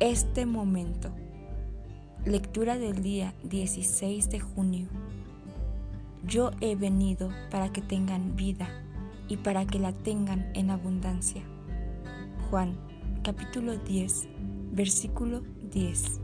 [0.00, 1.10] este momento.
[2.24, 4.88] Lectura del día 16 de junio.
[6.26, 8.66] Yo he venido para que tengan vida
[9.28, 11.42] y para que la tengan en abundancia.
[12.48, 12.78] Juan
[13.22, 14.26] capítulo 10
[14.72, 16.20] versículo 10.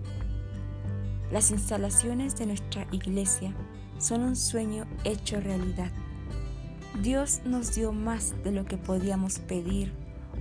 [1.30, 3.54] Las instalaciones de nuestra iglesia
[3.98, 5.92] son un sueño hecho realidad.
[7.02, 9.92] Dios nos dio más de lo que podíamos pedir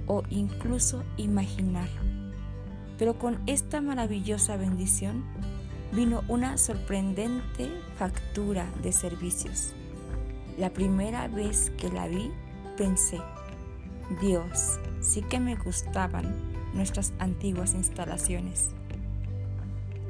[0.08, 1.90] o incluso imaginar.
[2.98, 5.24] Pero con esta maravillosa bendición
[5.92, 9.74] vino una sorprendente factura de servicios.
[10.58, 12.32] La primera vez que la vi,
[12.78, 13.20] pensé,
[14.22, 16.36] Dios, sí que me gustaban
[16.74, 18.70] nuestras antiguas instalaciones.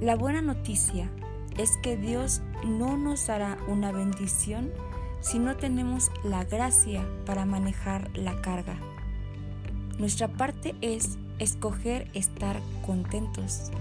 [0.01, 1.09] La buena noticia
[1.57, 4.71] es que Dios no nos dará una bendición
[5.21, 8.77] si no tenemos la gracia para manejar la carga.
[9.97, 13.71] Nuestra parte es escoger estar contentos.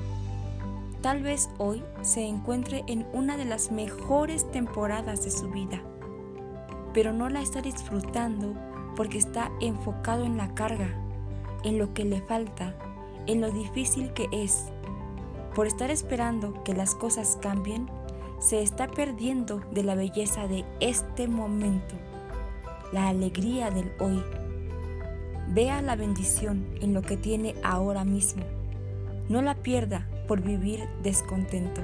[1.00, 5.82] Tal vez hoy se encuentre en una de las mejores temporadas de su vida,
[6.94, 8.54] pero no la está disfrutando
[8.96, 10.88] porque está enfocado en la carga,
[11.62, 12.74] en lo que le falta,
[13.26, 14.66] en lo difícil que es.
[15.54, 17.88] Por estar esperando que las cosas cambien,
[18.38, 21.94] se está perdiendo de la belleza de este momento,
[22.92, 24.22] la alegría del hoy.
[25.48, 28.42] Vea la bendición en lo que tiene ahora mismo.
[29.28, 31.80] No la pierda por vivir descontento.